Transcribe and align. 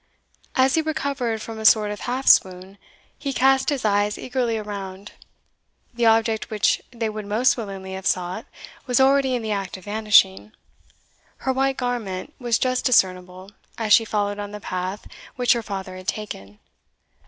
As 0.55 0.73
he 0.73 0.81
recovered 0.81 1.43
from 1.43 1.59
a 1.59 1.63
sort 1.63 1.91
of 1.91 1.99
half 1.99 2.25
swoon, 2.27 2.79
he 3.19 3.31
cast 3.31 3.69
his 3.69 3.85
eyes 3.85 4.17
eagerly 4.17 4.57
around. 4.57 5.11
The 5.93 6.07
object 6.07 6.49
which 6.49 6.81
they 6.89 7.07
would 7.07 7.27
most 7.27 7.55
willingly 7.55 7.93
have 7.93 8.07
sought, 8.07 8.47
was 8.87 8.99
already 8.99 9.35
in 9.35 9.43
the 9.43 9.51
act 9.51 9.77
of 9.77 9.83
vanishing. 9.85 10.53
Her 11.45 11.53
white 11.53 11.77
garment 11.77 12.33
was 12.39 12.57
just 12.57 12.83
discernible 12.85 13.51
as 13.77 13.93
she 13.93 14.03
followed 14.03 14.39
on 14.39 14.49
the 14.53 14.59
path 14.59 15.05
which 15.35 15.53
her 15.53 15.61
father 15.61 15.95
had 15.95 16.07
taken. 16.07 16.57